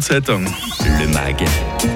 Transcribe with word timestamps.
Le 0.00 1.08
MAG, 1.12 1.44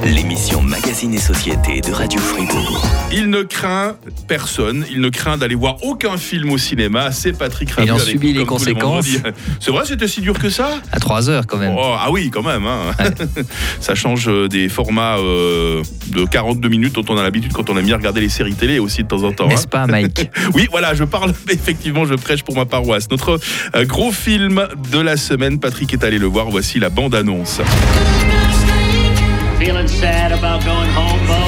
l'émission 0.04 0.60
Magazine 0.60 1.14
et 1.14 1.18
Société 1.18 1.80
de 1.80 1.92
Radio 1.92 2.18
Fribourg. 2.18 2.84
Il 3.12 3.30
ne 3.30 3.42
craint 3.42 3.94
personne, 4.26 4.84
il 4.90 5.00
ne 5.00 5.08
craint 5.08 5.36
d'aller 5.36 5.54
voir 5.54 5.76
aucun 5.84 6.16
film 6.16 6.50
au 6.50 6.58
cinéma. 6.58 7.12
C'est 7.12 7.32
Patrick 7.32 7.70
Rabu. 7.70 7.86
Il 7.86 7.92
en 7.92 7.98
subit 8.00 8.32
les 8.32 8.44
conséquences. 8.44 9.06
C'est 9.60 9.70
vrai, 9.70 9.84
c'était 9.86 10.08
si 10.08 10.20
dur 10.20 10.36
que 10.36 10.50
ça? 10.50 10.70
À 10.90 10.98
3 10.98 11.30
heures 11.30 11.46
quand 11.46 11.58
même. 11.58 11.76
Oh, 11.78 11.94
Ah 11.96 12.10
oui, 12.10 12.28
quand 12.30 12.42
même. 12.42 12.66
hein. 12.66 12.90
ça 13.80 13.94
change 13.94 14.28
euh, 14.28 14.48
des 14.48 14.68
formats 14.68 15.18
euh, 15.18 15.84
de 16.08 16.24
42 16.24 16.68
minutes 16.68 16.94
dont 16.96 17.04
on 17.08 17.16
a 17.16 17.22
l'habitude 17.22 17.52
quand 17.52 17.70
on 17.70 17.76
aime 17.78 17.86
bien 17.86 17.96
regarder 17.98 18.20
les 18.20 18.28
séries 18.28 18.54
télé 18.54 18.80
aussi 18.80 19.04
de 19.04 19.08
temps 19.08 19.22
en 19.22 19.30
temps. 19.32 19.44
hein. 19.44 19.50
N'est-ce 19.50 19.68
pas, 19.68 19.86
Mike? 19.86 20.28
Oui, 20.54 20.66
voilà, 20.72 20.92
je 20.94 21.04
parle 21.04 21.32
effectivement, 21.50 22.04
je 22.04 22.14
prêche 22.14 22.42
pour 22.42 22.56
ma 22.56 22.64
paroisse. 22.66 23.08
Notre 23.12 23.38
euh, 23.76 23.84
gros 23.84 24.10
film 24.10 24.66
de 24.90 24.98
la 24.98 25.16
semaine, 25.16 25.60
Patrick 25.60 25.92
est 25.92 26.02
allé 26.02 26.18
le 26.18 26.26
voir. 26.26 26.50
Voici 26.50 26.80
la 26.80 26.90
bande-annonce. 26.90 27.60
Feeling 29.58 29.88
sad 29.88 30.32
about 30.32 30.64
going 30.64 30.90
home, 30.90 31.20
Bo? 31.26 31.42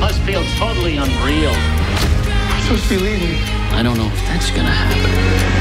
Must 0.00 0.20
feel 0.22 0.44
totally 0.58 0.96
unreal. 0.96 1.52
I'm 1.54 2.62
supposed 2.62 2.84
to 2.84 2.88
be 2.90 2.98
leaving. 2.98 3.36
I 3.72 3.82
don't 3.82 3.96
know 3.96 4.06
if 4.06 4.18
that's 4.26 4.50
gonna 4.50 4.68
happen. 4.68 5.59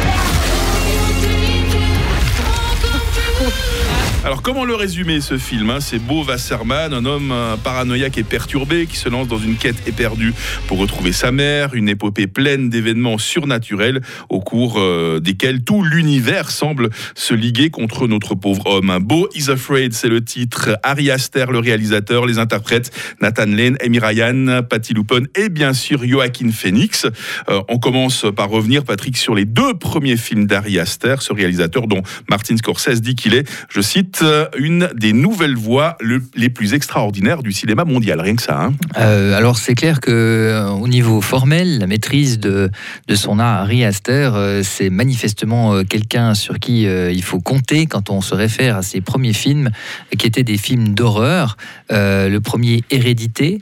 Alors, 4.26 4.42
comment 4.42 4.66
le 4.66 4.76
résumer 4.76 5.22
ce 5.22 5.38
film 5.38 5.70
hein? 5.70 5.80
C'est 5.80 5.98
Beau 5.98 6.26
Wasserman, 6.26 6.94
un 6.94 7.06
homme 7.06 7.32
euh, 7.32 7.56
paranoïaque 7.56 8.18
et 8.18 8.24
perturbé 8.24 8.86
qui 8.86 8.98
se 8.98 9.08
lance 9.08 9.30
dans 9.30 9.38
une 9.38 9.56
quête 9.56 9.88
éperdue 9.88 10.34
pour 10.68 10.78
retrouver 10.78 11.14
sa 11.14 11.32
mère, 11.32 11.74
une 11.74 11.88
épopée 11.88 12.28
pleine 12.28 12.70
d'événements 12.70 13.18
surnaturels 13.18 14.02
au 14.28 14.42
cours 14.42 14.78
euh, 14.78 15.22
desquels 15.22 15.64
tout 15.64 15.84
l'univers 15.84 16.52
semble 16.52 16.90
se 17.16 17.34
liguer 17.34 17.70
contre 17.70 18.10
notre 18.10 18.36
pauvre 18.36 18.68
homme. 18.68 18.98
Beau 19.00 19.30
is 19.36 19.50
Afraid, 19.50 19.94
c'est 19.94 20.10
le 20.10 20.22
titre. 20.22 20.78
Ari 20.84 21.12
Aster, 21.12 21.46
le 21.50 21.60
réalisateur, 21.60 22.26
les 22.26 22.40
interprètes 22.40 22.92
Nathan 23.22 23.46
Lane, 23.46 23.78
Amy 23.82 24.00
Ryan, 24.00 24.64
Patty 24.70 24.96
Lupon 24.96 25.28
et 25.36 25.48
bien 25.48 25.72
sûr 25.72 26.06
Joaquin 26.06 26.52
Phoenix. 26.52 27.06
Euh, 27.48 27.62
on 27.70 27.80
commence 27.80 28.26
par 28.36 28.50
revenir, 28.50 28.84
Patrick, 28.84 29.16
sur 29.16 29.34
les 29.34 29.46
deux 29.46 29.76
premiers 29.76 30.18
films 30.18 30.46
d'Ari 30.46 30.78
Aster, 30.78 31.16
ce 31.22 31.32
réalisateur 31.32 31.88
dont 31.88 32.04
Martin 32.30 32.58
Scorsese 32.58 33.00
dit 33.00 33.16
qu'il 33.16 33.34
est, 33.34 33.50
je 33.70 33.80
cite, 33.80 34.10
euh, 34.22 34.46
une 34.58 34.90
des 34.96 35.14
nouvelles 35.14 35.56
voix 35.56 35.98
le- 36.02 36.22
les 36.36 36.50
plus 36.50 36.74
extraordinaires 36.74 37.44
du 37.44 37.52
cinéma 37.52 37.86
mondial. 37.86 38.20
Rien 38.22 38.36
que 38.36 38.42
ça. 38.42 38.60
hein. 38.62 38.74
Euh, 38.98 39.38
alors 39.38 39.58
c'est 39.58 39.76
clair 39.76 40.00
que 40.02 40.12
euh, 40.12 40.68
au 40.70 40.88
niveau 40.88 41.22
formel, 41.22 41.80
la 41.80 41.88
maîtrise 41.88 42.40
de, 42.40 42.70
de 43.08 43.16
son 43.16 43.40
art, 43.40 43.62
Harry 43.64 43.84
Astor, 43.84 44.38
c'est 44.64 44.90
manifestement 44.90 45.84
quelqu'un 45.84 46.34
sur 46.34 46.60
qui 46.60 46.84
il 46.84 47.24
faut 47.24 47.40
compter 47.40 47.86
quand 47.86 48.10
on 48.10 48.22
se 48.22 48.34
réfère 48.36 48.78
à 48.78 48.82
ses 48.82 49.02
premiers 49.02 49.34
films, 49.34 49.70
qui 50.18 50.28
étaient 50.28 50.44
des 50.44 50.58
films 50.58 50.94
d'horreur. 50.94 51.58
Le 51.90 52.38
premier 52.40 52.84
Hérédité, 52.90 53.60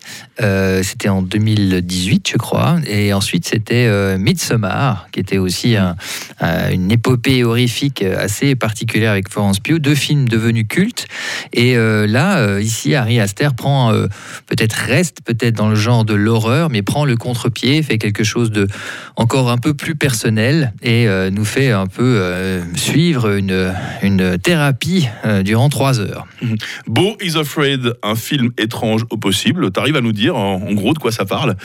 c'était 0.83 1.09
en 1.09 1.21
2018, 1.21 2.29
je 2.31 2.37
crois, 2.37 2.77
et 2.87 3.13
ensuite 3.13 3.47
c'était 3.47 4.17
Midsommar, 4.17 5.07
qui 5.11 5.19
était 5.19 5.37
aussi 5.37 5.75
un- 5.75 5.95
un- 6.39 6.71
une 6.71 6.91
épopée 6.91 7.43
horrifique 7.43 8.01
assez 8.03 8.55
particulière 8.55 9.11
avec 9.11 9.29
Florence 9.29 9.59
Pugh, 9.59 9.79
deux 9.79 9.95
films 9.95 10.27
devenus 10.37 10.65
cultes. 10.67 11.07
Et 11.53 11.77
euh, 11.77 12.07
là, 12.07 12.37
euh, 12.37 12.61
ici, 12.61 12.95
Harry 12.95 13.19
Aster 13.19 13.49
prend 13.55 13.91
euh, 13.91 14.07
peut-être 14.45 14.73
reste 14.73 15.21
peut-être 15.25 15.55
dans 15.55 15.69
le 15.69 15.75
genre 15.75 16.05
de 16.05 16.13
l'horreur, 16.13 16.69
mais 16.69 16.81
prend 16.81 17.05
le 17.05 17.17
contre-pied, 17.17 17.81
fait 17.81 17.97
quelque 17.97 18.23
chose 18.23 18.51
de 18.51 18.67
encore 19.15 19.49
un 19.49 19.57
peu 19.57 19.73
plus 19.73 19.95
personnel 19.95 20.73
et 20.83 21.07
nous 21.31 21.45
fait 21.45 21.71
un 21.71 21.87
peu 21.87 22.61
suivre 22.75 23.35
une, 23.35 23.73
une 24.01 24.37
thérapie 24.37 25.07
durant 25.43 25.69
trois 25.69 25.99
heures. 25.99 26.27
Beau 26.87 27.17
is 27.21 27.37
Afraid, 27.37 27.93
un 28.03 28.15
film 28.15 28.51
étrange 28.57 29.05
au 29.09 29.17
possible. 29.17 29.71
T'arrives 29.71 29.95
à 29.95 30.01
nous 30.01 30.11
dire 30.11 30.35
en, 30.35 30.55
en 30.55 30.73
gros 30.73 30.93
de 30.93 30.99
quoi 30.99 31.11
ça 31.11 31.25
parle? 31.25 31.55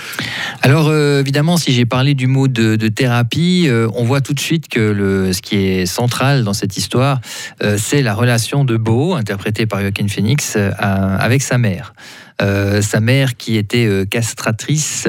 Alors 0.63 0.89
euh, 0.89 1.21
évidemment, 1.21 1.57
si 1.57 1.73
j'ai 1.73 1.87
parlé 1.87 2.15
du 2.15 2.27
mot 2.27 2.49
de, 2.49 2.77
de 2.77 2.89
thérapie, 2.89 3.67
euh, 3.67 3.89
on 3.95 4.05
voit 4.05 4.21
tout 4.21 4.35
de 4.35 4.41
suite 4.41 4.69
que 4.69 4.81
le, 4.81 5.33
ce 5.33 5.43
qui 5.43 5.57
est 5.57 5.87
central 5.87 6.45
dans 6.45 6.53
cette 6.53 6.77
histoire, 6.77 7.21
euh, 7.63 7.77
c'est 7.79 8.03
la 8.03 8.15
relation 8.15 8.62
de 8.65 8.77
Beau, 8.77 9.15
interprétée 9.15 9.67
par 9.67 9.81
Joaquin 9.81 10.09
Phoenix, 10.09 10.55
euh, 10.57 10.71
avec 10.79 11.43
sa 11.43 11.59
mère. 11.59 11.95
Euh, 12.43 12.83
sa 12.83 13.01
mère 13.01 13.37
qui 13.37 13.57
était 13.57 13.87
euh, 13.87 14.05
castratrice, 14.05 15.07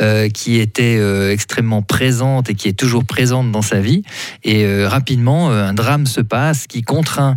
euh, 0.00 0.28
qui 0.28 0.58
était 0.58 0.82
extrêmement 1.32 1.82
présente 1.82 2.50
et 2.50 2.54
qui 2.54 2.68
est 2.68 2.78
toujours 2.78 3.04
présente 3.04 3.52
dans 3.52 3.62
sa 3.62 3.80
vie. 3.80 4.02
Et 4.42 4.84
rapidement, 4.84 5.50
un 5.50 5.72
drame 5.72 6.06
se 6.06 6.20
passe 6.20 6.66
qui 6.66 6.82
contraint 6.82 7.36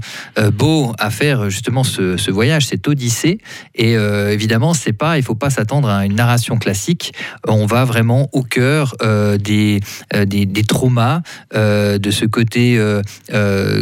Beau 0.54 0.94
à 1.00 1.10
faire 1.10 1.50
justement 1.50 1.84
ce, 1.84 2.32
voyage, 2.32 2.68
cette 2.68 2.88
odyssée. 2.88 3.40
Et 3.76 3.94
évidemment, 3.94 4.74
c'est 4.74 4.94
pas, 4.94 5.18
il 5.18 5.24
faut 5.24 5.36
pas 5.36 5.50
s'attendre 5.50 5.90
à 5.90 6.06
une 6.06 6.16
narration 6.16 6.58
classique. 6.58 7.14
On 7.48 7.66
va 7.66 7.86
vraiment 7.86 8.30
au 8.34 8.44
cœur 8.44 8.96
des, 9.40 9.80
des, 10.26 10.64
traumas, 10.64 11.22
de 11.54 12.12
ce 12.12 12.26
côté, 12.26 12.80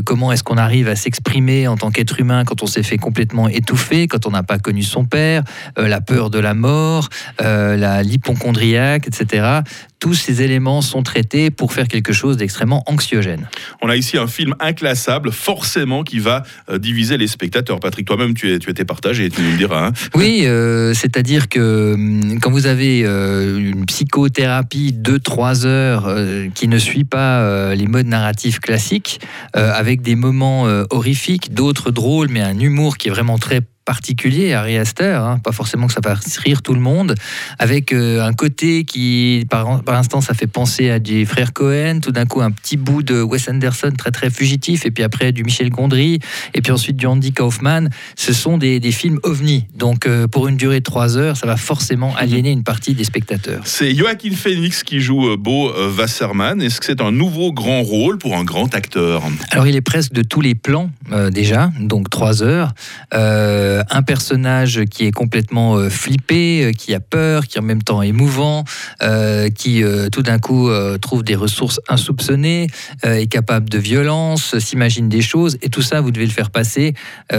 comment 0.06 0.31
est-ce 0.31 0.44
qu'on 0.44 0.57
arrive 0.57 0.88
à 0.88 0.95
s'exprimer 0.95 1.68
en 1.68 1.78
tant 1.78 1.91
qu'être 1.91 2.19
humain 2.19 2.44
quand 2.45 2.63
on 2.63 2.68
s'est 2.68 2.84
fait 2.84 2.97
complètement 2.97 3.47
étouffer, 3.47 4.07
quand 4.07 4.25
on 4.25 4.31
n'a 4.31 4.44
pas 4.44 4.59
connu 4.59 4.84
son 4.84 5.06
père, 5.06 5.44
la 5.78 6.02
peur 6.02 6.30
de 6.30 6.40
la 6.40 6.53
mort, 6.53 7.09
euh, 7.41 7.75
la 7.78 8.03
l'hypochondriaque, 8.03 9.08
etc. 9.08 9.62
Tous 10.03 10.14
ces 10.14 10.41
éléments 10.41 10.81
sont 10.81 11.02
traités 11.02 11.50
pour 11.50 11.72
faire 11.72 11.88
quelque 11.88 12.12
chose 12.12 12.36
d'extrêmement 12.36 12.84
anxiogène. 12.88 13.47
On 13.81 13.88
a 13.88 13.96
ici 13.96 14.18
un 14.18 14.28
film 14.28 14.53
inclassable, 14.59 15.31
forcément, 15.31 16.03
qui 16.03 16.19
va 16.19 16.44
euh, 16.69 16.78
diviser 16.78 17.18
les 17.18 17.28
spectateurs. 17.28 17.80
Patrick, 17.80 18.06
toi-même, 18.06 18.34
tu, 18.34 18.52
étais 18.53 18.84
partagé, 18.84 19.30
tu 19.30 19.42
nous 19.42 19.52
le 19.52 19.58
diras. 19.58 19.88
hein. 19.88 19.92
Oui, 20.13 20.42
euh, 20.44 20.94
c'est-à-dire 20.94 21.47
que 21.47 21.94
hum, 21.94 22.38
quand 22.42 22.52
vous 22.52 22.66
avez 22.66 23.03
euh, 23.06 23.58
une 23.58 23.86
psychothérapie 23.86 24.92
de 24.92 25.18
3 25.18 25.66
heures 25.66 26.08
euh, 26.08 26.50
qui 26.53 26.68
ne 26.68 26.80
suit 26.80 27.06
pas 27.06 27.74
les 27.74 27.88
modes 27.88 28.08
narratifs 28.08 28.59
classiques, 28.59 29.22
avec 29.53 30.02
des 30.02 30.16
moments 30.16 30.63
horrifiques, 30.90 31.53
d'autres 31.53 31.92
drôles, 31.92 32.28
mais 32.30 32.42
un 32.42 32.59
humour 32.59 32.97
qui 32.97 33.08
est 33.08 33.12
vraiment 33.12 33.38
très 33.38 33.62
particulier, 33.86 34.53
Harry 34.53 34.78
Astor, 34.78 35.24
hein, 35.24 35.40
pas 35.40 35.52
forcément 35.52 35.88
que 35.88 35.94
ça 35.94 36.02
fasse 36.02 36.38
rire 36.38 36.62
tout 36.62 36.74
le 36.74 36.80
monde, 36.80 37.16
avec 37.59 37.92
euh, 37.92 38.24
un 38.24 38.34
côté 38.34 38.86
qui, 38.86 39.46
par, 39.50 39.84
par 39.94 40.00
instant, 40.00 40.22
ça 40.22 40.34
fait 40.34 40.48
penser 40.48 40.90
à 40.90 40.98
des 40.98 41.24
frères 41.24 41.54
Cohen, 41.54 42.00
tout 42.02 42.12
d'un 42.12 42.26
coup 42.26 42.42
un 42.42 42.50
petit 42.50 42.78
bout 42.78 43.04
de 43.04 43.22
Wes 43.22 43.48
Anderson 43.48 43.92
très 43.96 44.09
très 44.09 44.31
fugitif, 44.31 44.88
et 44.88 44.90
puis 44.90 45.04
après 45.04 45.31
du 45.31 45.44
Michel 45.44 45.70
Gondry, 45.70 46.20
et 46.56 46.62
puis 46.64 46.72
ensuite 46.72 46.98
du 46.98 47.06
Andy 47.06 47.31
Kaufman, 47.31 47.90
ce 48.16 48.34
sont 48.34 48.58
des, 48.58 48.80
des 48.80 48.92
films 48.92 49.20
ovnis. 49.22 49.68
Donc 49.76 50.08
euh, 50.08 50.28
pour 50.28 50.48
une 50.48 50.58
durée 50.58 50.80
de 50.80 50.84
3 50.84 51.16
heures, 51.20 51.38
ça 51.38 51.46
va 51.46 51.58
forcément 51.58 52.16
aliéner 52.16 52.50
une 52.50 52.64
partie 52.64 52.96
des 52.96 53.04
spectateurs. 53.04 53.62
C'est 53.66 53.94
Joaquin 53.94 54.31
Phoenix 54.31 54.81
qui 54.81 55.00
joue 55.00 55.30
euh, 55.30 55.38
Beau 55.38 55.70
euh, 55.70 55.94
Wasserman. 55.96 56.60
Est-ce 56.60 56.80
que 56.80 56.88
c'est 56.88 57.00
un 57.00 57.12
nouveau 57.12 57.54
grand 57.54 57.84
rôle 57.84 58.18
pour 58.18 58.36
un 58.36 58.44
grand 58.44 58.74
acteur? 58.74 59.22
Alors 59.52 59.68
il 59.68 59.75
est 59.75 59.81
presque 59.81 60.14
de 60.14 60.24
tous 60.24 60.42
les 60.42 60.56
plans 60.56 60.90
euh, 61.12 61.30
déjà, 61.30 61.72
donc 61.80 62.10
3 62.10 62.42
heures. 62.42 62.74
Euh, 63.14 63.84
un 63.92 64.02
personnage 64.02 64.86
qui 64.90 65.06
est 65.06 65.12
complètement 65.12 65.88
flippé, 65.92 66.72
qui 66.75 66.96
a 66.96 67.00
peur, 67.00 67.46
qui 67.46 67.60
est 67.60 67.62
en 67.62 67.64
même 67.64 67.84
temps 67.84 68.02
émouvant, 68.02 68.64
euh, 69.04 69.50
euh, 69.82 70.10
tout 70.10 70.22
d'un 70.22 70.38
coup 70.38 70.70
euh, 70.70 70.98
trouve 70.98 71.24
des 71.24 71.36
ressources 71.36 71.80
insoupçonnées, 71.88 72.68
euh, 73.06 73.16
est 73.16 73.28
capable 73.28 73.70
de 73.70 73.78
violence, 73.78 74.58
s'imagine 74.60 75.10
des 75.10 75.22
choses, 75.22 75.58
et 75.62 75.70
tout 75.70 75.82
ça 75.82 76.02
vous 76.02 76.12
devez 76.12 76.26
le 76.26 76.32
faire 76.32 76.52
passer, 76.52 76.94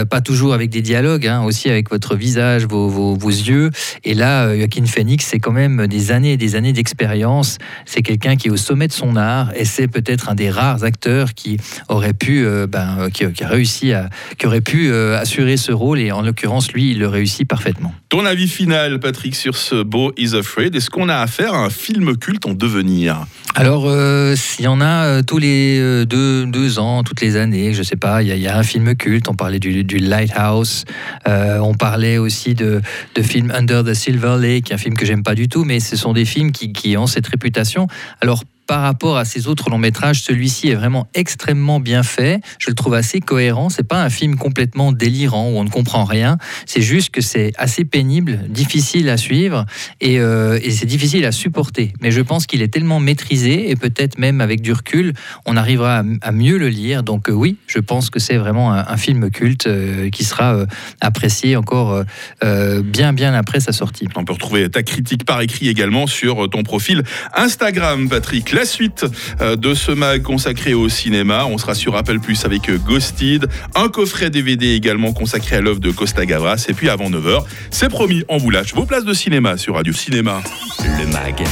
pas 0.09 0.21
toujours 0.21 0.53
avec 0.53 0.69
des 0.69 0.81
dialogues, 0.81 1.27
hein, 1.27 1.43
aussi 1.43 1.69
avec 1.69 1.89
votre 1.89 2.15
visage, 2.15 2.65
vos, 2.65 2.89
vos- 2.89 3.15
yeux. 3.25 3.69
Et 4.03 4.13
là, 4.13 4.55
Joaquin 4.57 4.85
Phoenix, 4.85 5.25
c'est 5.25 5.39
quand 5.39 5.51
même 5.51 5.87
des 5.87 6.11
années 6.11 6.33
et 6.33 6.37
des 6.37 6.55
années 6.55 6.73
d'expérience. 6.73 7.57
C'est 7.85 8.01
quelqu'un 8.01 8.37
qui 8.37 8.47
est 8.47 8.51
au 8.51 8.57
sommet 8.57 8.87
de 8.87 8.93
son 8.93 9.15
art, 9.15 9.51
et 9.55 9.65
c'est 9.65 9.87
peut-être 9.87 10.29
un 10.29 10.35
des 10.35 10.49
rares 10.49 10.83
acteurs 10.83 11.33
qui 11.33 11.57
aurait 11.89 12.13
pu, 12.13 12.45
ben, 12.67 13.09
qui, 13.13 13.23
a 13.23 13.47
réussi 13.47 13.93
à, 13.93 14.09
qui 14.37 14.47
aurait 14.47 14.61
pu 14.61 14.91
assurer 14.93 15.57
ce 15.57 15.71
rôle, 15.71 15.99
et 15.99 16.11
en 16.11 16.21
l'occurrence, 16.21 16.71
lui, 16.71 16.91
il 16.91 16.99
le 16.99 17.07
réussit 17.07 17.47
parfaitement. 17.47 17.93
Ton 18.09 18.25
avis 18.25 18.47
final, 18.47 18.99
Patrick, 18.99 19.35
sur 19.35 19.57
ce 19.57 19.83
Beau 19.83 20.13
is 20.17 20.35
Afraid 20.35 20.75
Est-ce 20.75 20.89
qu'on 20.89 21.09
a 21.09 21.17
affaire 21.17 21.53
à 21.53 21.65
un 21.65 21.69
film 21.69 22.15
culte 22.25 22.45
en 22.47 22.53
devenir 22.53 23.27
Alors, 23.53 23.83
euh, 23.87 24.35
il 24.57 24.65
y 24.65 24.67
en 24.67 24.81
a 24.81 25.05
euh, 25.05 25.21
tous 25.21 25.37
les 25.37 25.77
euh, 25.79 26.05
deux, 26.05 26.47
deux 26.47 26.79
ans, 26.79 27.03
toutes 27.03 27.21
les 27.21 27.35
années, 27.35 27.71
je 27.75 27.83
sais 27.83 27.97
pas, 27.97 28.23
il 28.23 28.29
y, 28.29 28.31
a- 28.31 28.35
il 28.35 28.41
y 28.41 28.47
a 28.47 28.57
un 28.57 28.63
film 28.63 28.95
culte, 28.95 29.29
on 29.29 29.35
parlait 29.35 29.59
du, 29.59 29.83
du 29.83 29.99
Lighthouse, 29.99 30.85
euh, 31.27 31.59
on 31.59 31.75
parlait 31.75 32.17
aussi 32.17 32.55
de, 32.55 32.81
de 33.13 33.21
film 33.21 33.51
Under 33.51 33.83
the 33.83 33.93
Silver 33.93 34.37
Lake, 34.39 34.71
un 34.71 34.77
film 34.77 34.95
que 34.95 35.05
j'aime 35.05 35.21
pas 35.21 35.35
du 35.35 35.47
tout, 35.47 35.65
mais 35.65 35.79
ce 35.79 35.95
sont 35.95 36.13
des 36.13 36.25
films 36.25 36.51
qui, 36.51 36.73
qui 36.73 36.97
ont 36.97 37.05
cette 37.05 37.27
réputation. 37.27 37.85
Alors, 38.21 38.43
par 38.67 38.81
rapport 38.81 39.17
à 39.17 39.25
ses 39.25 39.47
autres 39.47 39.69
longs 39.69 39.77
métrages, 39.77 40.21
celui-ci 40.21 40.69
est 40.69 40.75
vraiment 40.75 41.07
extrêmement 41.13 41.79
bien 41.79 42.03
fait. 42.03 42.41
Je 42.59 42.69
le 42.69 42.75
trouve 42.75 42.93
assez 42.93 43.19
cohérent. 43.19 43.69
C'est 43.69 43.87
pas 43.87 44.03
un 44.03 44.09
film 44.09 44.37
complètement 44.37 44.91
délirant 44.91 45.49
où 45.49 45.57
on 45.57 45.63
ne 45.63 45.69
comprend 45.69 46.03
rien. 46.03 46.37
C'est 46.65 46.81
juste 46.81 47.11
que 47.11 47.21
c'est 47.21 47.51
assez 47.57 47.85
pénible, 47.85 48.39
difficile 48.49 49.09
à 49.09 49.17
suivre 49.17 49.65
et, 50.01 50.19
euh, 50.19 50.59
c'est 50.69 50.85
difficile 50.85 51.25
à 51.25 51.31
supporter. 51.31 51.93
Mais 52.01 52.11
je 52.11 52.21
pense 52.21 52.47
qu'il 52.47 52.61
est 52.61 52.67
tellement 52.67 52.99
maîtrisé 52.99 53.69
et 53.69 53.75
peut-être 53.75 54.17
même 54.17 54.41
avec 54.41 54.61
du 54.61 54.73
recul, 54.73 55.13
on 55.45 55.57
arrivera 55.57 56.03
à, 56.21 56.31
mieux 56.31 56.57
le 56.57 56.69
lire. 56.69 57.03
Donc 57.03 57.29
euh, 57.29 57.33
oui, 57.33 57.57
je 57.67 57.79
pense 57.79 58.09
que 58.09 58.19
c'est 58.19 58.37
vraiment 58.37 58.73
un, 58.73 58.97
film 58.97 59.29
culte 59.29 59.67
euh, 59.67 60.09
qui 60.09 60.23
sera 60.23 60.65
apprécié 61.01 61.57
encore 61.57 62.03
bien 62.41 63.13
bien 63.13 63.33
après 63.33 63.59
sa 63.59 63.73
sortie. 63.73 64.07
On 64.15 64.23
peut 64.23 64.33
retrouver 64.33 64.69
ta 64.69 64.83
critique 64.83 65.25
par 65.25 65.41
écrit 65.41 65.67
également 65.67 66.07
sur 66.07 66.49
ton 66.49 66.63
profil 66.63 67.03
Instagram, 67.35 68.07
Patrick. 68.07 68.54
La 68.55 68.63
suite 68.63 69.05
euh, 69.41 69.57
de 69.57 69.73
ce 69.73 69.91
mag 69.91 70.21
consacré 70.21 70.73
au 70.73 70.87
cinéma, 70.87 71.45
on 71.45 71.57
sera 71.57 71.75
sur 71.75 71.97
Apple 71.97 72.19
Plus 72.19 72.45
avec 72.45 72.69
euh, 72.69 72.77
Ghosted, 72.77 73.49
un 73.75 73.89
coffret 73.89 74.29
DVD 74.29 74.67
également 74.75 75.11
consacré 75.11 75.57
à 75.57 75.61
l'œuvre 75.61 75.81
de 75.81 75.91
Costa 75.91 76.25
Gavras, 76.25 76.65
et 76.69 76.73
puis 76.73 76.87
avant 76.87 77.09
9h, 77.09 77.43
c'est 77.69 77.89
promis, 77.89 78.23
on 78.29 78.37
vous 78.37 78.49
lâche 78.51 78.73
vos 78.73 78.85
places 78.85 79.03
de 79.03 79.13
cinéma 79.13 79.57
sur 79.57 79.75
Radio 79.75 79.91
Cinéma. 79.91 80.41
Le 80.79 81.05
MAG, 81.11 81.43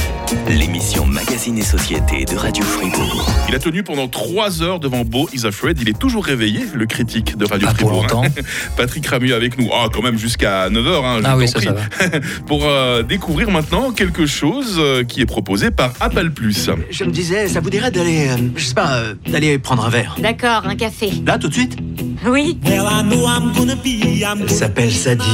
l'émission 0.48 1.04
Magazine 1.04 1.58
et 1.58 1.62
Société 1.62 2.24
de 2.24 2.36
Radio 2.36 2.64
Fribourg. 2.64 3.30
Il 3.50 3.54
a 3.54 3.58
tenu 3.58 3.82
pendant 3.82 4.08
3 4.08 4.62
heures 4.62 4.80
devant 4.80 5.04
Beau 5.04 5.28
is 5.34 5.46
Afraid, 5.46 5.78
il 5.82 5.90
est 5.90 5.98
toujours 5.98 6.24
réveillé, 6.24 6.60
le 6.72 6.86
critique 6.86 7.36
de 7.36 7.44
Radio 7.44 7.68
Pas 7.68 7.74
pour 7.74 7.90
Fribourg. 7.90 8.22
hein. 8.24 8.28
longtemps. 8.28 8.42
Patrick 8.78 9.06
Ramu 9.06 9.34
avec 9.34 9.58
nous, 9.58 9.68
ah 9.74 9.88
quand 9.92 10.02
même 10.02 10.16
jusqu'à 10.16 10.70
9h, 10.70 11.04
hein, 11.04 11.18
je 11.20 11.26
Ah 11.26 11.36
oui, 11.36 11.48
ça, 11.48 11.58
prie. 11.58 11.66
ça 11.66 11.72
va. 11.74 12.20
pour 12.46 12.64
euh, 12.64 13.02
découvrir 13.02 13.50
maintenant 13.50 13.90
quelque 13.92 14.24
chose 14.24 14.76
euh, 14.78 15.04
qui 15.04 15.20
est 15.20 15.26
proposé 15.26 15.70
par 15.70 15.92
Apple 16.00 16.30
Plus. 16.30 16.70
Je 16.94 17.02
me 17.02 17.10
disais, 17.10 17.48
ça 17.48 17.58
vous 17.58 17.70
dirait 17.70 17.90
d'aller, 17.90 18.28
euh, 18.28 18.36
je 18.54 18.66
sais 18.66 18.74
pas, 18.74 18.98
euh, 18.98 19.14
d'aller 19.26 19.58
prendre 19.58 19.84
un 19.84 19.88
verre 19.88 20.14
D'accord, 20.20 20.62
un 20.64 20.76
café. 20.76 21.10
Là, 21.26 21.38
tout 21.38 21.48
de 21.48 21.52
suite 21.52 21.76
Oui. 22.24 22.56
Elle 22.64 24.48
s'appelle 24.48 24.92
Sadie. 24.92 25.24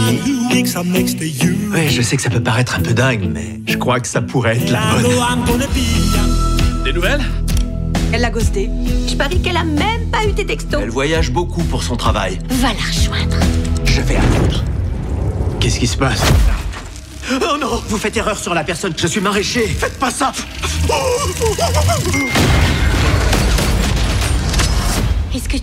Ouais, 1.71 1.89
je 1.91 2.01
sais 2.01 2.17
que 2.17 2.23
ça 2.23 2.31
peut 2.31 2.43
paraître 2.43 2.77
un 2.77 2.81
peu 2.81 2.95
dingue, 2.95 3.29
mais 3.31 3.61
je 3.67 3.77
crois 3.77 4.01
que 4.01 4.09
ça 4.09 4.23
pourrait 4.23 4.57
être 4.57 4.71
la 4.71 4.81
bonne. 5.03 5.61
Des 6.83 6.95
nouvelles? 6.95 7.21
Elle 8.15 8.23
l'a 8.23 8.31
ghosté. 8.31 8.71
Je 9.07 9.15
parie 9.15 9.43
qu'elle 9.43 9.59
a 9.59 9.65
même 9.65 10.09
pas 10.11 10.25
eu 10.27 10.33
tes 10.33 10.47
textos. 10.47 10.81
Elle 10.83 10.89
voyage 10.89 11.31
beaucoup 11.31 11.63
pour 11.65 11.83
son 11.83 11.97
travail. 11.97 12.39
Va 12.49 12.69
la 12.69 12.73
rejoindre. 12.87 13.37
Je 13.85 14.01
vais 14.01 14.17
attendre. 14.17 14.65
Qu'est-ce 15.61 15.79
qui 15.79 15.87
se 15.87 15.99
passe? 15.99 16.23
Oh 17.33 17.57
non 17.61 17.83
Vous 17.89 17.99
faites 17.99 18.17
erreur 18.17 18.39
sur 18.39 18.55
la 18.55 18.65
personne. 18.65 18.93
Je 18.97 19.07
suis 19.07 19.21
maraîcher. 19.21 19.67
Faites 19.67 19.99
pas 19.99 20.11
ça 20.11 20.33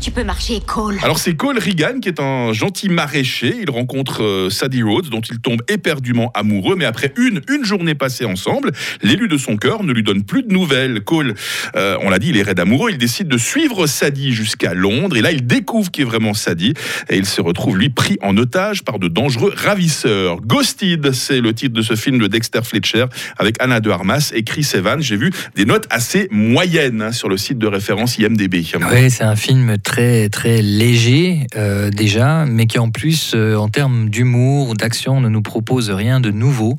tu 0.07 0.11
peux 0.13 0.23
marcher, 0.23 0.61
Cole 0.65 0.99
Alors 1.03 1.19
c'est 1.19 1.35
Cole 1.35 1.59
Regan 1.59 1.99
qui 1.99 2.07
est 2.07 2.21
un 2.21 2.53
gentil 2.53 2.87
maraîcher. 2.87 3.57
Il 3.61 3.69
rencontre 3.69 4.23
euh, 4.23 4.49
Sadie 4.49 4.81
Rhodes 4.81 5.09
dont 5.09 5.19
il 5.19 5.39
tombe 5.39 5.61
éperdument 5.67 6.31
amoureux. 6.33 6.77
Mais 6.77 6.85
après 6.85 7.11
une, 7.17 7.41
une 7.49 7.65
journée 7.65 7.93
passée 7.93 8.23
ensemble, 8.23 8.71
l'élu 9.03 9.27
de 9.27 9.37
son 9.37 9.57
cœur 9.57 9.83
ne 9.83 9.91
lui 9.91 10.03
donne 10.03 10.23
plus 10.23 10.43
de 10.43 10.53
nouvelles. 10.53 11.01
Cole, 11.01 11.33
euh, 11.75 11.97
on 12.03 12.09
l'a 12.09 12.19
dit, 12.19 12.29
il 12.29 12.37
est 12.37 12.43
raide 12.43 12.61
amoureux. 12.61 12.91
Il 12.91 12.97
décide 12.97 13.27
de 13.27 13.37
suivre 13.37 13.85
Sadie 13.85 14.31
jusqu'à 14.31 14.73
Londres. 14.73 15.17
Et 15.17 15.21
là, 15.21 15.33
il 15.33 15.45
découvre 15.45 15.91
qui 15.91 16.03
est 16.03 16.05
vraiment 16.05 16.33
Sadie. 16.33 16.73
Et 17.09 17.17
il 17.17 17.25
se 17.25 17.41
retrouve, 17.41 17.77
lui, 17.77 17.89
pris 17.89 18.17
en 18.21 18.37
otage 18.37 18.85
par 18.85 18.99
de 18.99 19.09
dangereux 19.09 19.53
ravisseurs. 19.53 20.39
Ghosted, 20.39 21.11
c'est 21.11 21.41
le 21.41 21.53
titre 21.53 21.73
de 21.73 21.81
ce 21.81 21.97
film 21.97 22.17
de 22.17 22.27
Dexter 22.27 22.61
Fletcher 22.63 23.07
avec 23.37 23.57
Anna 23.59 23.81
de 23.81 23.89
Armas 23.89 24.31
et 24.33 24.43
Chris 24.45 24.69
Evans. 24.73 25.01
J'ai 25.01 25.17
vu 25.17 25.33
des 25.57 25.65
notes 25.65 25.87
assez 25.89 26.29
moyennes 26.31 27.01
hein, 27.01 27.11
sur 27.11 27.27
le 27.27 27.35
site 27.35 27.57
de 27.57 27.67
référence 27.67 28.17
IMDB. 28.17 28.63
Oui, 28.89 29.11
c'est 29.11 29.25
un 29.25 29.35
film 29.35 29.77
très 29.83 29.96
très 29.97 30.61
léger 30.61 31.47
euh, 31.55 31.89
déjà, 31.89 32.45
mais 32.45 32.67
qui 32.67 32.77
en 32.77 32.89
plus, 32.89 33.31
euh, 33.33 33.55
en 33.55 33.67
termes 33.67 34.09
d'humour 34.09 34.69
ou 34.69 34.73
d'action, 34.75 35.19
ne 35.21 35.27
nous 35.27 35.41
propose 35.41 35.89
rien 35.89 36.19
de 36.19 36.29
nouveau. 36.29 36.77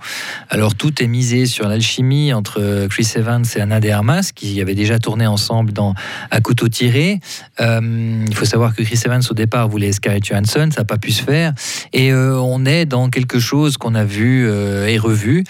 Alors 0.50 0.76
tout 0.76 1.02
est 1.02 1.08
misé 1.08 1.46
sur 1.46 1.68
l'alchimie 1.68 2.32
entre 2.32 2.86
Chris 2.88 3.08
Evans 3.16 3.44
et 3.56 3.60
Anna 3.60 3.80
de 3.80 3.88
Armas, 3.88 4.30
qui 4.32 4.60
avaient 4.60 4.76
déjà 4.76 5.00
tourné 5.00 5.26
ensemble 5.26 5.72
dans 5.72 5.94
À 6.30 6.40
couteau 6.40 6.68
tiré. 6.68 7.18
Euh, 7.60 8.24
il 8.26 8.34
faut 8.34 8.44
savoir 8.44 8.74
que 8.74 8.82
Chris 8.82 9.00
Evans 9.04 9.22
au 9.28 9.34
départ 9.34 9.68
voulait 9.68 9.90
Scarlett 9.90 10.24
Johansson, 10.24 10.68
ça 10.72 10.82
n'a 10.82 10.84
pas 10.84 10.98
pu 10.98 11.10
se 11.10 11.22
faire, 11.22 11.54
et 11.92 12.14
on 12.14 12.64
est 12.64 12.86
dans 12.86 13.10
quelque 13.10 13.40
chose 13.40 13.76
qu'on 13.76 13.94
a 13.94 14.04
vu 14.04 14.48
et 14.48 14.98
revu. 14.98 15.44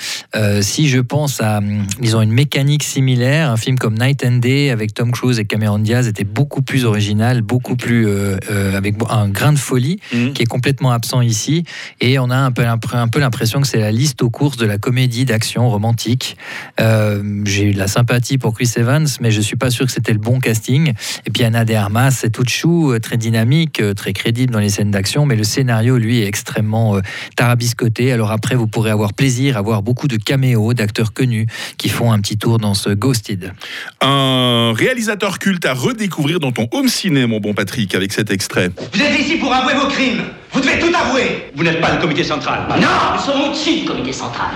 Si 0.62 0.88
je 0.88 1.00
pense 1.00 1.40
à, 1.40 1.58
hum, 1.58 1.84
disons, 2.00 2.22
une 2.22 2.32
mécanique 2.32 2.82
similaire, 2.82 3.50
un 3.50 3.56
film 3.56 3.78
comme 3.78 3.98
Night 3.98 4.24
and 4.24 4.38
Day 4.38 4.70
avec 4.70 4.94
Tom 4.94 5.12
Cruise 5.12 5.38
et 5.38 5.44
Cameron 5.44 5.78
Diaz 5.78 6.08
était 6.08 6.24
beaucoup 6.24 6.62
plus 6.62 6.84
original, 6.84 7.42
beaucoup 7.42 7.57
plus 7.60 8.06
euh, 8.06 8.36
euh, 8.50 8.76
avec 8.76 8.94
un 9.08 9.28
grain 9.28 9.52
de 9.52 9.58
folie 9.58 9.98
Mhm. 10.12 10.32
qui 10.32 10.42
est 10.42 10.46
complètement 10.46 10.90
absent 10.92 11.20
ici. 11.20 11.64
Et 12.00 12.18
on 12.18 12.30
a 12.30 12.36
un 12.36 12.50
peu, 12.50 12.64
un 12.64 13.08
peu 13.08 13.18
l'impression 13.20 13.60
que 13.60 13.66
c'est 13.66 13.78
la 13.80 13.92
liste 13.92 14.22
aux 14.22 14.30
courses 14.30 14.56
de 14.56 14.66
la 14.66 14.78
comédie 14.78 15.24
d'action 15.24 15.68
romantique. 15.68 16.36
Euh, 16.80 17.22
J'ai 17.44 17.64
eu 17.64 17.72
de 17.72 17.78
la 17.78 17.88
sympathie 17.88 18.38
pour 18.38 18.54
Chris 18.54 18.70
Evans, 18.76 19.06
mais 19.20 19.30
je 19.30 19.40
suis 19.40 19.56
pas 19.56 19.70
sûr 19.70 19.86
que 19.86 19.92
c'était 19.92 20.12
le 20.12 20.18
bon 20.18 20.38
casting. 20.40 20.92
Et 21.26 21.30
puis 21.30 21.44
Anna 21.44 21.64
de 21.64 21.74
Armas, 21.74 22.10
c'est 22.12 22.30
tout 22.30 22.44
chou, 22.46 22.94
très 23.02 23.16
dynamique, 23.16 23.82
très 23.96 24.12
crédible 24.12 24.52
dans 24.52 24.58
les 24.60 24.68
scènes 24.70 24.90
d'action, 24.90 25.26
mais 25.26 25.36
le 25.36 25.44
scénario, 25.44 25.98
lui, 25.98 26.20
est 26.20 26.26
extrêmement 26.26 26.96
euh, 26.96 27.00
tarabiscoté. 27.36 28.12
Alors 28.12 28.30
après, 28.32 28.54
vous 28.54 28.66
pourrez 28.66 28.90
avoir 28.90 29.12
plaisir 29.14 29.56
à 29.56 29.62
voir 29.62 29.82
beaucoup 29.82 30.08
de 30.08 30.16
caméos 30.16 30.74
d'acteurs 30.74 31.12
connus 31.12 31.46
qui 31.76 31.88
font 31.88 32.12
un 32.12 32.18
petit 32.20 32.36
tour 32.38 32.58
dans 32.58 32.74
ce 32.74 32.90
Ghosted. 32.90 33.52
Un 34.00 34.72
réalisateur 34.76 35.38
culte 35.38 35.64
à 35.66 35.72
redécouvrir 35.74 36.40
dans 36.40 36.52
ton 36.52 36.68
home 36.72 36.88
ciné, 36.88 37.26
mon 37.38 37.50
bon 37.50 37.54
Patrick, 37.54 37.94
avec 37.94 38.12
cet 38.12 38.32
extrait. 38.32 38.70
Vous 38.92 39.00
êtes 39.00 39.20
ici 39.20 39.36
pour 39.36 39.52
avouer 39.52 39.74
vos 39.74 39.86
crimes. 39.86 40.24
Vous 40.50 40.60
devez 40.60 40.80
tout 40.80 40.92
avouer. 40.92 41.52
Vous 41.54 41.62
n'êtes 41.62 41.80
pas 41.80 41.92
le 41.92 42.00
comité 42.00 42.24
central. 42.24 42.66
Non, 42.68 42.88
nous 43.14 43.20
sommes 43.20 43.42
au-dessus 43.42 43.80
du 43.80 43.84
comité 43.84 44.12
central. 44.12 44.48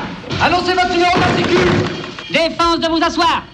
Annoncez 0.42 0.72
votre 0.72 0.90
numéro 0.90 1.16
d'articule. 1.16 1.70
Défense 2.30 2.80
de 2.80 2.88
vous 2.88 3.00
asseoir. 3.00 3.44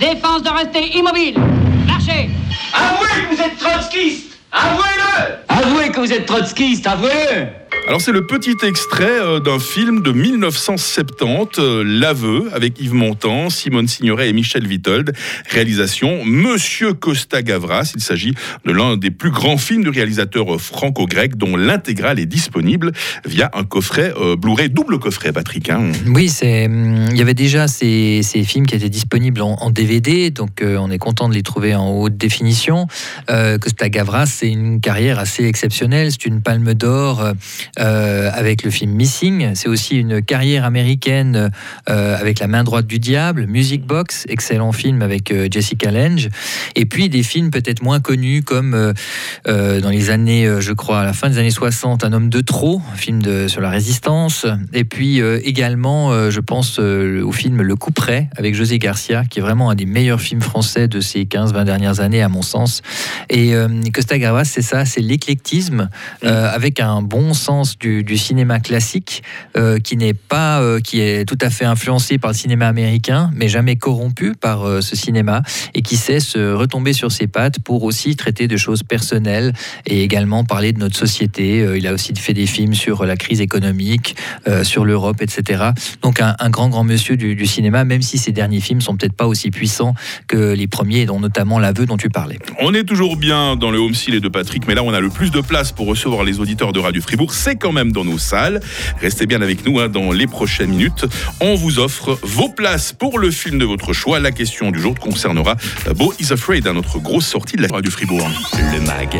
Défense 0.00 0.42
de 0.42 0.48
rester 0.48 0.96
immobile. 0.96 1.36
Marchez. 1.86 2.30
Avouez 2.72 3.28
que 3.28 3.34
vous 3.34 3.42
êtes 3.42 3.58
trotskiste. 3.58 4.38
Avouez-le. 4.50 5.34
Avouez 5.48 5.90
que 5.90 6.00
vous 6.00 6.12
êtes 6.12 6.26
trotskiste, 6.26 6.86
avouez-le 6.86 7.63
Alors 7.86 8.00
c'est 8.00 8.12
le 8.12 8.26
petit 8.26 8.56
extrait 8.62 9.20
euh, 9.20 9.40
d'un 9.40 9.58
film 9.58 10.00
de 10.00 10.10
1970, 10.10 11.58
euh, 11.58 11.84
L'aveu, 11.84 12.48
avec 12.54 12.80
Yves 12.80 12.94
Montand, 12.94 13.50
Simone 13.50 13.88
Signoret 13.88 14.30
et 14.30 14.32
Michel 14.32 14.66
Vitold. 14.66 15.14
Réalisation 15.50 16.24
Monsieur 16.24 16.94
Costa 16.94 17.42
Gavras. 17.42 17.92
Il 17.94 18.02
s'agit 18.02 18.32
de 18.64 18.72
l'un 18.72 18.96
des 18.96 19.10
plus 19.10 19.30
grands 19.30 19.58
films 19.58 19.82
du 19.82 19.90
réalisateur 19.90 20.54
euh, 20.54 20.58
franco-grec 20.58 21.36
dont 21.36 21.56
l'intégrale 21.56 22.18
est 22.18 22.26
disponible 22.26 22.90
via 23.26 23.50
un 23.52 23.64
coffret 23.64 24.14
Blu-ray, 24.38 24.70
double 24.70 24.98
coffret, 24.98 25.32
Patrick. 25.32 25.68
hein. 25.68 25.92
Oui, 26.06 26.30
c'est. 26.30 26.64
hum, 26.66 27.08
Il 27.10 27.18
y 27.18 27.22
avait 27.22 27.34
déjà 27.34 27.68
ces, 27.68 28.22
films 28.46 28.66
qui 28.66 28.76
étaient 28.76 28.88
disponibles 28.88 29.42
en, 29.42 29.70
DVD, 29.70 30.30
donc 30.30 30.62
on 30.62 30.90
est 30.90 30.98
content 30.98 31.28
de 31.28 31.34
les 31.34 31.42
trouver 31.42 31.74
en 31.74 31.90
haute 31.90 32.16
définition. 32.16 32.86
Costa 33.28 33.88
Gavras, 33.88 34.26
c'est 34.26 34.48
une 34.48 34.80
carrière 34.80 35.18
assez 35.18 35.44
exceptionnelle. 35.44 36.10
C'est 36.12 36.26
une 36.26 36.40
palme 36.40 36.74
d'or 36.74 37.34
euh, 37.80 38.30
avec 38.32 38.62
le 38.62 38.70
film 38.70 38.92
Missing. 38.92 39.54
C'est 39.54 39.68
aussi 39.68 39.96
une 39.96 40.22
carrière 40.22 40.64
américaine 40.64 41.50
euh, 41.88 42.16
avec 42.16 42.38
La 42.38 42.46
main 42.46 42.62
droite 42.62 42.86
du 42.86 43.00
diable, 43.00 43.46
Music 43.46 43.84
Box, 43.84 44.24
excellent 44.28 44.70
film 44.70 45.02
avec 45.02 45.32
euh, 45.32 45.48
Jessica 45.50 45.90
Lange. 45.90 46.28
Et 46.76 46.86
puis 46.86 47.08
des 47.08 47.24
films 47.24 47.50
peut-être 47.50 47.82
moins 47.82 48.00
connus 48.00 48.42
comme 48.42 48.92
dans 49.46 49.90
les 49.90 50.10
années, 50.10 50.48
je 50.60 50.72
crois, 50.72 51.00
à 51.00 51.04
la 51.04 51.12
fin 51.12 51.28
des 51.28 51.38
années 51.38 51.50
60, 51.50 52.04
Un 52.04 52.12
homme 52.12 52.28
de 52.28 52.40
trop, 52.40 52.80
un 52.92 52.96
film 52.96 53.22
de, 53.22 53.48
sur 53.48 53.60
la 53.60 53.70
résistance. 53.70 54.46
Et 54.72 54.84
puis 54.84 55.20
également, 55.20 56.30
je 56.30 56.40
pense 56.40 56.78
au 56.78 57.32
film 57.32 57.62
Le 57.62 57.76
Coup 57.76 57.92
près 57.92 58.28
avec 58.36 58.54
José 58.54 58.78
Garcia, 58.78 59.24
qui 59.24 59.38
est 59.38 59.42
vraiment 59.42 59.70
un 59.70 59.74
des 59.74 59.86
meilleurs 59.86 60.20
films 60.20 60.40
français 60.40 60.88
de 60.88 61.00
ces 61.00 61.24
15-20 61.24 61.64
dernières 61.64 62.00
années, 62.00 62.22
à 62.22 62.28
mon 62.28 62.42
sens. 62.42 62.82
Et 63.30 63.54
Costa 63.92 64.18
Gavras, 64.18 64.44
c'est 64.44 64.62
ça, 64.62 64.84
c'est 64.84 65.00
l'éclectisme 65.00 65.88
avec 66.22 66.80
un 66.80 67.02
bon 67.02 67.34
sens 67.34 67.63
du, 67.78 68.16
cinéma 68.16 68.60
classique 68.60 69.22
euh, 69.56 69.78
qui 69.78 69.96
n'est 69.96 70.14
pas, 70.14 70.60
euh, 70.60 70.80
qui 70.80 71.00
est 71.00 71.24
tout 71.24 71.38
à 71.40 71.50
fait 71.50 71.64
influencé 71.64 72.18
par 72.18 72.30
le 72.30 72.36
cinéma 72.36 72.68
américain, 72.68 73.30
mais 73.34 73.48
jamais 73.48 73.76
corrompu 73.76 74.34
par 74.34 74.64
euh, 74.64 74.80
ce 74.80 74.94
cinéma 74.96 75.42
et 75.74 75.82
qui 75.82 75.96
sait 75.96 76.20
se 76.20 76.52
retomber 76.52 76.92
sur 76.92 77.10
ses 77.10 77.26
pattes 77.26 77.58
pour 77.58 77.82
aussi 77.84 78.16
traiter 78.16 78.46
de 78.46 78.56
choses 78.56 78.82
personnelles 78.82 79.52
et 79.86 80.02
également 80.02 80.44
parler 80.44 80.72
de 80.72 80.78
notre 80.78 80.96
société. 80.96 81.66
Il 81.76 81.86
a 81.86 81.92
aussi 81.92 82.14
fait 82.14 82.34
des 82.34 82.46
films 82.46 82.74
sur 82.74 83.04
la 83.04 83.16
crise 83.16 83.40
économique, 83.40 84.16
sur 84.62 84.84
l'Europe, 84.84 85.20
etc. 85.20 85.70
Donc 86.02 86.20
un, 86.20 86.50
grand, 86.50 86.68
grand 86.68 86.84
monsieur 86.84 87.16
du, 87.16 87.46
cinéma, 87.46 87.84
même 87.84 88.02
si 88.02 88.18
ses 88.18 88.32
derniers 88.32 88.60
films 88.60 88.80
sont 88.80 88.96
peut-être 88.96 89.14
pas 89.14 89.26
aussi 89.26 89.50
puissants 89.50 89.94
que 90.28 90.52
les 90.52 90.66
premiers, 90.66 91.06
dont 91.06 91.20
notamment 91.20 91.58
L'aveu 91.58 91.86
dont 91.86 91.96
tu 91.96 92.08
parlais. 92.08 92.38
On 92.60 92.74
est 92.74 92.84
toujours 92.84 93.16
bien 93.16 93.56
dans 93.56 93.70
le 93.70 93.78
home 93.78 93.94
ciné 93.94 94.20
de 94.20 94.28
Patrick, 94.28 94.66
mais 94.66 94.74
là 94.74 94.82
on 94.82 94.92
a 94.92 95.00
le 95.00 95.08
plus 95.08 95.30
de 95.30 95.40
place 95.40 95.72
pour 95.72 95.86
recevoir 95.86 96.24
les 96.24 96.40
auditeurs 96.40 96.72
de 96.72 96.80
Radio 96.80 97.00
Fribourg. 97.00 97.32
C'est 97.54 97.60
quand 97.60 97.72
même 97.72 97.92
dans 97.92 98.04
nos 98.04 98.18
salles. 98.18 98.60
Restez 99.00 99.26
bien 99.26 99.40
avec 99.40 99.64
nous 99.64 99.78
hein, 99.78 99.88
dans 99.88 100.10
les 100.10 100.26
prochaines 100.26 100.70
minutes. 100.70 101.06
On 101.40 101.54
vous 101.54 101.78
offre 101.78 102.18
vos 102.22 102.48
places 102.48 102.92
pour 102.92 103.20
le 103.20 103.30
film 103.30 103.58
de 103.58 103.64
votre 103.64 103.92
choix. 103.92 104.18
La 104.18 104.32
question 104.32 104.72
du 104.72 104.80
jour 104.80 104.98
concernera 104.98 105.54
Beau 105.94 106.12
is 106.18 106.32
Afraid, 106.32 106.66
hein, 106.66 106.72
notre 106.72 106.98
grosse 106.98 107.26
sortie 107.26 107.56
de 107.56 107.62
la 107.62 107.68
radio 107.68 107.92
Fribourg. 107.92 108.28
Le 108.72 108.80
MAG, 108.80 109.16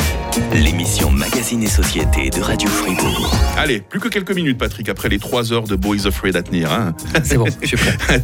l'émission 0.52 1.12
Magazine 1.12 1.62
et 1.62 1.68
Société 1.68 2.30
de 2.30 2.40
Radio 2.40 2.68
Fribourg. 2.68 3.32
Allez, 3.56 3.78
plus 3.78 4.00
que 4.00 4.08
quelques 4.08 4.34
minutes, 4.34 4.58
Patrick, 4.58 4.88
après 4.88 5.08
les 5.08 5.20
trois 5.20 5.52
heures 5.52 5.68
de 5.68 5.76
Beau 5.76 5.94
is 5.94 6.08
Afraid 6.08 6.34
à 6.34 6.42
tenir. 6.42 6.72
Hein. 6.72 6.92
C'est 7.22 7.36
bon, 7.36 7.46
je 7.62 7.68
suis 7.68 7.76
prêt. 7.76 7.96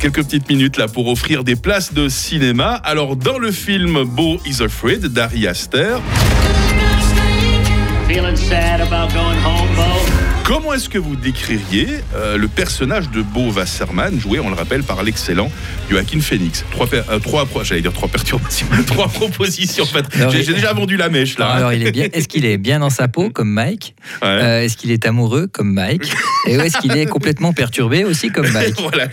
Quelques 0.00 0.22
petites 0.22 0.50
minutes 0.50 0.76
là 0.76 0.86
pour 0.86 1.08
offrir 1.08 1.44
des 1.44 1.56
places 1.56 1.94
de 1.94 2.10
cinéma. 2.10 2.74
Alors, 2.84 3.16
dans 3.16 3.38
le 3.38 3.50
film 3.52 4.04
Beau 4.04 4.38
is 4.44 4.62
Afraid 4.62 5.06
d'Ari 5.06 5.46
Aster, 5.46 5.96
Feeling 8.06 8.36
sad 8.36 8.80
about 8.80 9.12
going 9.12 9.36
home, 9.38 9.74
Bo? 9.74 10.15
Comment 10.46 10.72
est-ce 10.74 10.88
que 10.88 10.98
vous 10.98 11.16
décririez 11.16 11.88
euh, 12.14 12.36
le 12.36 12.46
personnage 12.48 13.10
de 13.10 13.20
Beau 13.22 13.50
Wasserman, 13.50 14.18
joué, 14.20 14.38
on 14.38 14.48
le 14.48 14.54
rappelle, 14.54 14.82
par 14.84 15.02
l'excellent 15.02 15.50
Joaquin 15.90 16.20
Phoenix? 16.20 16.64
Trois, 16.70 16.86
euh, 16.94 17.18
trois, 17.18 17.46
j'allais 17.64 17.80
dire 17.80 17.92
trois 17.92 18.08
perturbations, 18.08 18.66
trois 18.86 19.08
propositions. 19.08 19.84
Pat- 19.92 20.06
Alors, 20.14 20.30
J'ai 20.30 20.44
déjà 20.54 20.72
vendu 20.72 20.96
la 20.96 21.08
mèche 21.08 21.36
là. 21.38 21.50
hein. 21.50 21.56
Alors, 21.56 21.72
il 21.72 21.84
est 21.86 21.90
bien. 21.90 22.06
Est-ce 22.12 22.28
qu'il 22.28 22.44
est 22.44 22.58
bien 22.58 22.78
dans 22.78 22.90
sa 22.90 23.08
peau 23.08 23.30
comme 23.30 23.50
Mike? 23.50 23.96
Ouais. 24.22 24.28
Euh, 24.28 24.62
Est-ce 24.62 24.76
qu'il 24.76 24.92
est 24.92 25.04
amoureux 25.04 25.48
comme 25.48 25.72
Mike? 25.72 26.12
Et 26.46 26.54
est-ce 26.54 26.78
qu'il 26.78 26.96
est 26.96 27.06
complètement 27.06 27.52
perturbé 27.52 28.04
aussi 28.04 28.30
comme 28.30 28.48
Mike? 28.52 28.80
Voilà, 28.80 29.08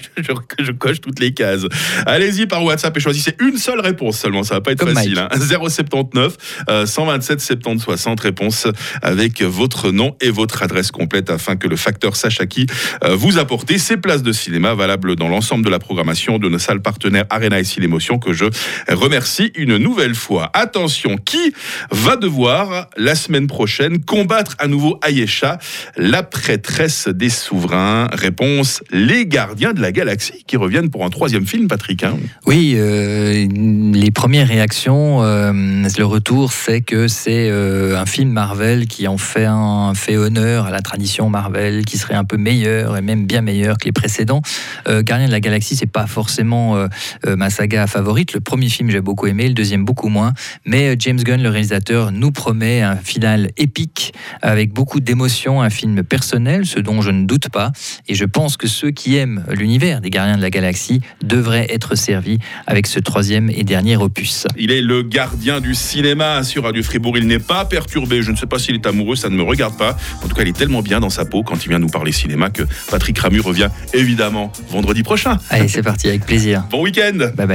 je, 0.59 0.71
coche 0.71 1.01
toutes 1.01 1.19
les 1.19 1.33
cases. 1.33 1.61
Allez-y 2.05 2.45
par 2.45 2.63
WhatsApp 2.63 2.95
et 2.95 2.99
choisissez 2.99 3.35
une 3.41 3.57
seule 3.57 3.79
réponse 3.79 4.19
seulement, 4.19 4.43
ça 4.43 4.55
va 4.55 4.61
pas 4.61 4.71
être 4.73 4.79
Comme 4.79 4.93
facile. 4.93 5.17
hein. 5.17 5.29
079 5.39 6.37
euh, 6.69 6.85
127 6.85 7.41
70 7.41 7.81
60 7.83 8.19
réponse 8.19 8.67
avec 9.01 9.41
votre 9.41 9.91
nom 9.91 10.15
et 10.21 10.29
votre 10.29 10.61
adresse 10.61 10.91
complète 10.91 11.22
afin 11.29 11.55
que 11.55 11.67
le 11.67 11.75
facteur 11.75 12.15
sache 12.15 12.39
à 12.41 12.45
qui 12.45 12.65
euh, 13.03 13.15
vous 13.15 13.37
apportez 13.37 13.77
ces 13.77 13.97
places 13.97 14.23
de 14.23 14.31
cinéma 14.31 14.73
valables 14.73 15.15
dans 15.15 15.27
l'ensemble 15.27 15.63
de 15.63 15.69
la 15.69 15.79
programmation 15.79 16.39
de 16.39 16.49
nos 16.49 16.59
salles 16.59 16.81
partenaires 16.81 17.25
Arena 17.29 17.59
et 17.59 17.63
Cinémotion 17.63 18.19
que 18.19 18.33
je 18.33 18.45
remercie 18.89 19.51
une 19.55 19.77
nouvelle 19.77 20.15
fois. 20.15 20.49
Attention, 20.53 21.17
qui 21.17 21.53
va 21.91 22.15
devoir 22.15 22.87
la 22.97 23.15
semaine 23.15 23.47
prochaine 23.47 24.03
combattre 24.03 24.55
à 24.59 24.67
nouveau 24.67 24.99
Ayesha, 25.03 25.57
la 25.97 26.23
prêtresse 26.23 27.07
des 27.07 27.29
souverains? 27.29 28.07
Réponse 28.11 28.83
les 28.91 29.25
gardiens 29.25 29.73
de 29.73 29.81
la 29.81 29.91
galaxie 29.91 30.43
qui 30.47 30.57
reviennent 30.57 30.89
pour 30.89 31.05
un 31.05 31.09
troisième 31.09 31.45
film, 31.45 31.67
Patrick. 31.67 32.03
hein. 32.03 32.17
Oui, 32.45 32.73
euh, 32.75 33.47
les 33.93 34.11
premières 34.11 34.47
réactions, 34.47 35.23
euh, 35.23 35.51
le 35.97 36.05
retour, 36.05 36.51
c'est 36.53 36.81
que 36.81 37.07
c'est 37.07 37.49
un 37.49 38.05
film 38.05 38.31
Marvel 38.31 38.87
qui 38.87 39.07
en 39.07 39.17
fait, 39.17 39.45
un, 39.45 39.93
fait 39.93 40.17
honneur 40.17 40.65
à 40.65 40.71
la 40.71 40.81
tradition 40.81 41.12
Marvel, 41.21 41.85
qui 41.85 41.97
serait 41.97 42.15
un 42.15 42.23
peu 42.23 42.37
meilleur 42.37 42.97
et 42.97 43.01
même 43.01 43.25
bien 43.25 43.41
meilleur 43.41 43.77
que 43.77 43.85
les 43.85 43.91
précédents. 43.91 44.41
Euh, 44.87 45.03
Gardien 45.03 45.27
de 45.27 45.31
la 45.31 45.39
Galaxie, 45.39 45.75
c'est 45.75 45.85
pas 45.85 46.07
forcément 46.07 46.75
euh, 46.75 46.87
euh, 47.25 47.35
ma 47.35 47.49
saga 47.49 47.87
favorite. 47.87 48.33
Le 48.33 48.39
premier 48.39 48.69
film, 48.69 48.89
j'ai 48.89 49.01
beaucoup 49.01 49.27
aimé, 49.27 49.47
le 49.47 49.53
deuxième 49.53 49.85
beaucoup 49.85 50.09
moins. 50.09 50.33
Mais 50.65 50.95
James 50.99 51.21
Gunn, 51.21 51.41
le 51.41 51.49
réalisateur, 51.49 52.11
nous 52.11 52.31
promet 52.31 52.81
un 52.81 52.95
final 52.95 53.51
épique 53.57 54.13
avec 54.41 54.73
beaucoup 54.73 54.99
d'émotions, 54.99 55.61
un 55.61 55.69
film 55.69 56.03
personnel, 56.03 56.65
ce 56.65 56.79
dont 56.79 57.01
je 57.01 57.11
ne 57.11 57.25
doute 57.25 57.49
pas. 57.49 57.71
Et 58.07 58.15
je 58.15 58.25
pense 58.25 58.57
que 58.57 58.67
ceux 58.67 58.91
qui 58.91 59.15
aiment 59.15 59.43
l'univers 59.49 60.01
des 60.01 60.09
Gardiens 60.09 60.37
de 60.37 60.41
la 60.41 60.49
Galaxie 60.49 61.01
devraient 61.23 61.67
être 61.69 61.95
servis 61.95 62.39
avec 62.67 62.87
ce 62.87 62.99
troisième 62.99 63.49
et 63.49 63.63
dernier 63.63 63.97
opus. 63.97 64.47
Il 64.57 64.71
est 64.71 64.81
le 64.81 65.03
gardien 65.03 65.61
du 65.61 65.75
cinéma 65.75 66.43
sur 66.43 66.63
Radio 66.63 66.83
Fribourg. 66.83 67.17
Il 67.17 67.27
n'est 67.27 67.39
pas 67.39 67.65
perturbé. 67.65 68.21
Je 68.21 68.31
ne 68.31 68.35
sais 68.35 68.47
pas 68.47 68.59
s'il 68.59 68.75
est 68.75 68.85
amoureux, 68.85 69.15
ça 69.15 69.29
ne 69.29 69.35
me 69.35 69.43
regarde 69.43 69.77
pas. 69.77 69.97
En 70.23 70.27
tout 70.27 70.35
cas, 70.35 70.43
il 70.43 70.49
est 70.49 70.57
tellement 70.57 70.81
bien 70.81 71.02
dans 71.03 71.09
sa 71.09 71.25
peau 71.25 71.43
quand 71.43 71.65
il 71.65 71.69
vient 71.69 71.79
nous 71.79 71.89
parler 71.89 72.13
cinéma 72.13 72.49
que 72.49 72.63
Patrick 72.89 73.19
Ramu 73.19 73.41
revient 73.41 73.69
évidemment 73.93 74.51
vendredi 74.69 75.03
prochain. 75.03 75.37
Allez, 75.49 75.67
c'est 75.67 75.83
parti, 75.83 76.07
avec 76.07 76.25
plaisir. 76.25 76.63
Bon 76.71 76.81
week-end 76.81 77.17
Bye 77.35 77.45
bye. 77.45 77.47